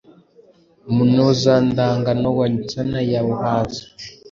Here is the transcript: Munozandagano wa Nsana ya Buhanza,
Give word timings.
Munozandagano 0.95 2.27
wa 2.37 2.47
Nsana 2.55 2.99
ya 3.11 3.21
Buhanza, 3.27 3.81